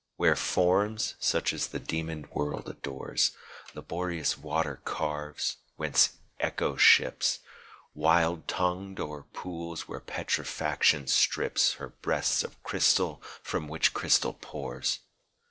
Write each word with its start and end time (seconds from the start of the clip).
Where 0.15 0.35
forms, 0.35 1.13
such 1.19 1.53
as 1.53 1.67
the 1.67 1.77
Demon 1.79 2.27
World 2.33 2.67
adores, 2.67 3.37
Laborious 3.75 4.35
water 4.35 4.81
carves; 4.83 5.57
whence 5.75 6.13
echo 6.39 6.75
ships 6.75 7.41
Wild 7.93 8.47
tongued 8.47 8.99
o'er 8.99 9.21
pools 9.31 9.87
where 9.87 9.99
petrifaction 9.99 11.05
strips 11.07 11.73
Her 11.73 11.89
breasts 11.89 12.43
of 12.43 12.63
crystal 12.63 13.21
from 13.43 13.67
which 13.67 13.93
crystal 13.93 14.33
pours. 14.33 15.01